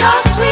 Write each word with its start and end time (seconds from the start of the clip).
You're 0.00 0.22
sweet. 0.22 0.49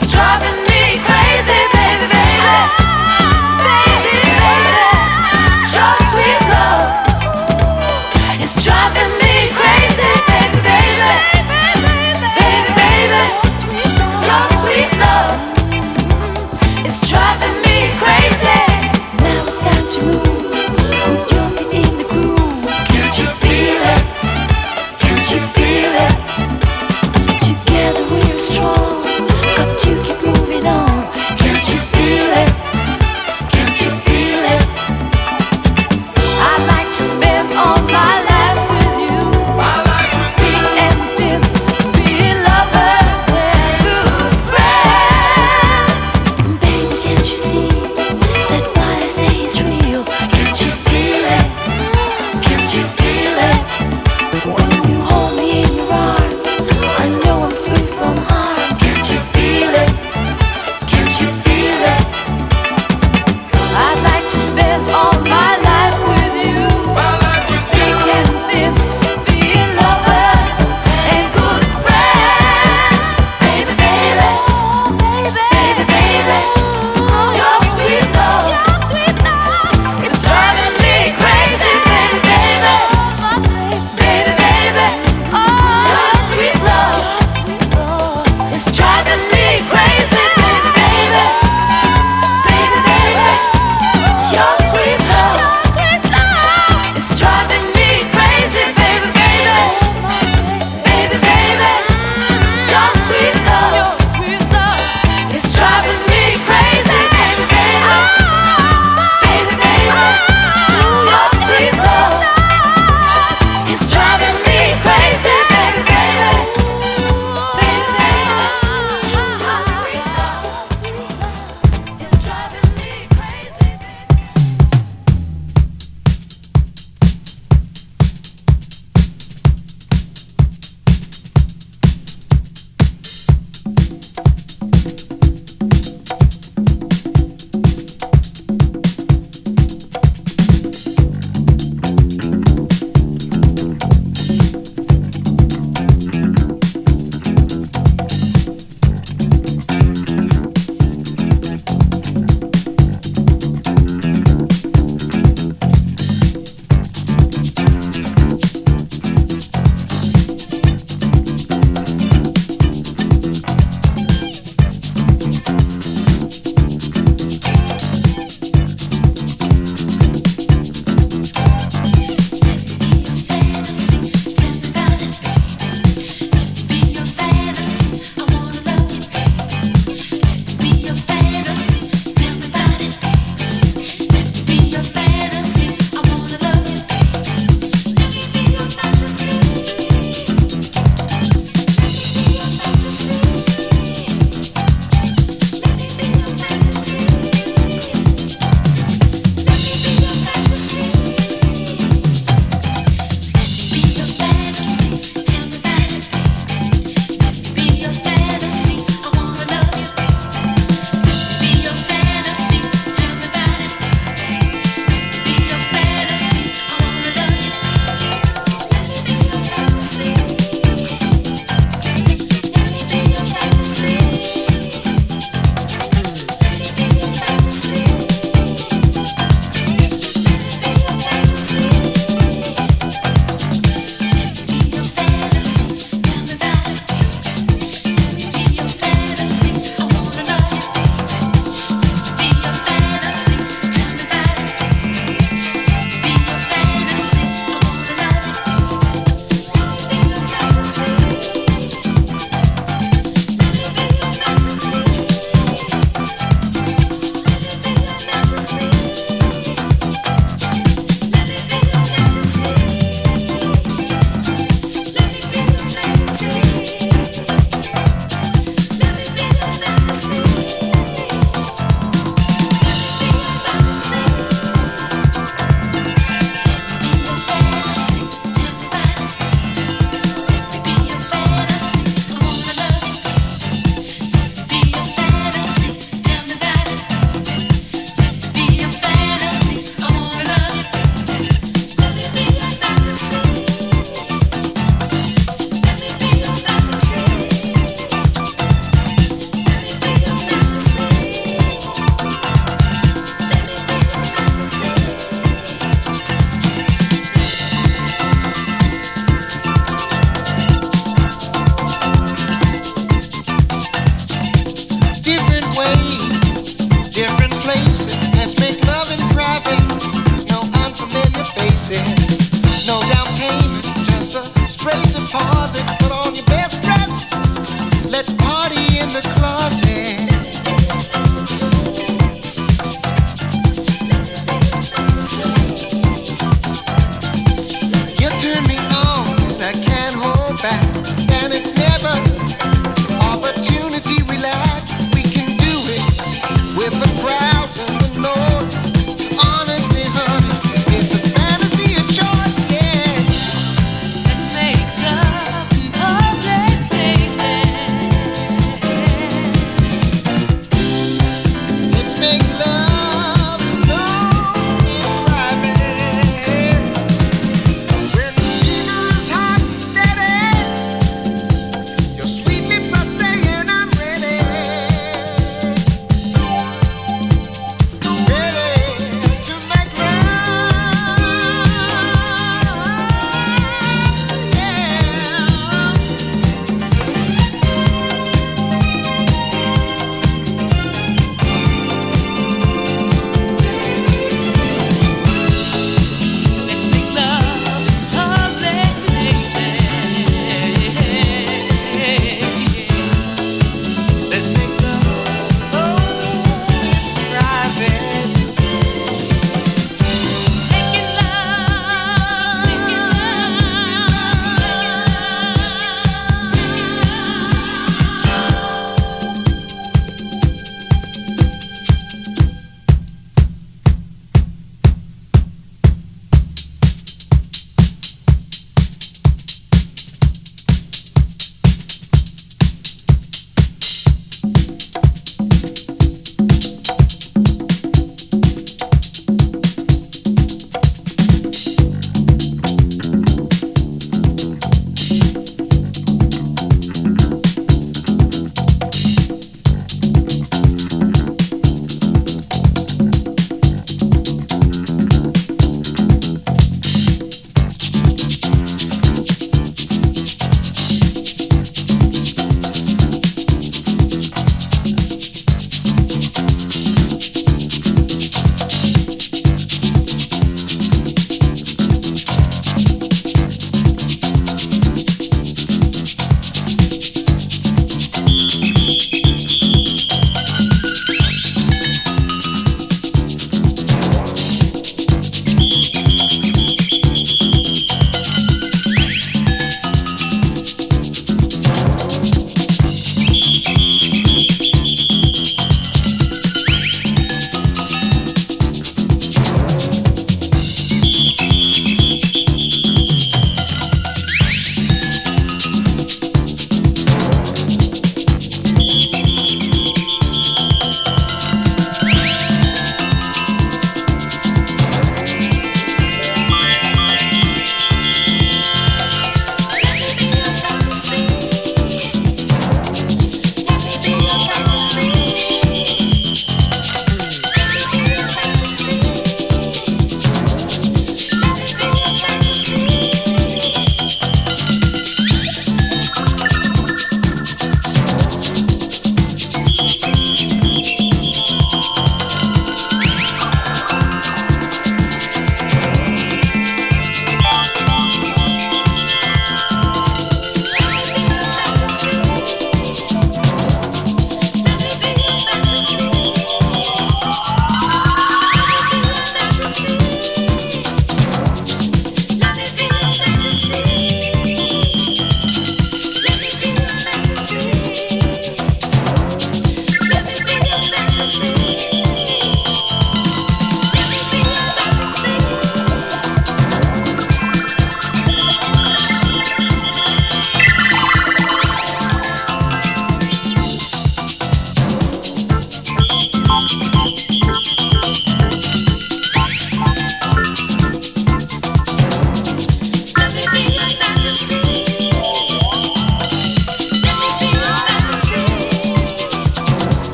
It's 0.00 0.06
driving 0.06 0.62
me 0.62 0.96
crazy. 1.02 1.77